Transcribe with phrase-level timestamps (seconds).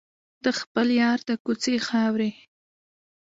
[0.43, 2.29] د خپل یار د کوڅې خاورې.